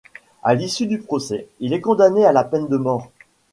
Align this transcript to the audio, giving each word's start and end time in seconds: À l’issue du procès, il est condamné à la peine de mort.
À 0.41 0.55
l’issue 0.55 0.87
du 0.87 0.97
procès, 0.97 1.47
il 1.59 1.73
est 1.73 1.79
condamné 1.79 2.25
à 2.25 2.31
la 2.31 2.43
peine 2.43 2.67
de 2.67 2.77
mort. 2.77 3.11